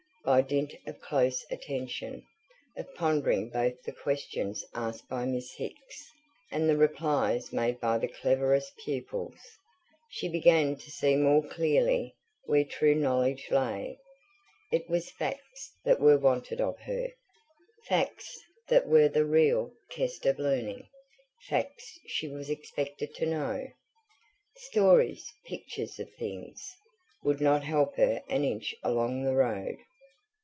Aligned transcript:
By 0.23 0.43
dint 0.43 0.75
of 0.85 1.01
close 1.01 1.43
attention, 1.49 2.21
of 2.77 2.93
pondering 2.93 3.49
both 3.49 3.81
the 3.81 3.91
questions 3.91 4.63
asked 4.75 5.09
by 5.09 5.25
Miss 5.25 5.51
Hicks, 5.55 6.11
and 6.51 6.69
the 6.69 6.77
replies 6.77 7.51
made 7.51 7.79
by 7.79 7.97
the 7.97 8.07
cleverest 8.07 8.77
pupils, 8.77 9.39
she 10.11 10.29
began 10.29 10.75
to 10.75 10.91
see 10.91 11.15
more 11.15 11.43
clearly 11.43 12.13
where 12.45 12.63
true 12.63 12.93
knowledge 12.93 13.49
lay. 13.49 13.97
It 14.71 14.87
was 14.87 15.09
facts 15.09 15.73
that 15.85 15.99
were 15.99 16.19
wanted 16.19 16.61
of 16.61 16.77
her; 16.81 17.07
facts 17.87 18.39
that 18.67 18.87
were 18.87 19.09
the 19.09 19.25
real 19.25 19.73
test 19.89 20.27
of 20.27 20.37
learning; 20.37 20.87
facts 21.49 21.97
she 22.05 22.27
was 22.27 22.47
expected 22.47 23.15
to 23.15 23.25
know. 23.25 23.67
Stories, 24.55 25.33
pictures 25.47 25.99
of 25.99 26.13
things, 26.13 26.63
would 27.23 27.41
not 27.41 27.63
help 27.63 27.95
her 27.95 28.21
an 28.29 28.43
inch 28.45 28.75
along 28.83 29.23
the 29.23 29.33
road. 29.35 29.77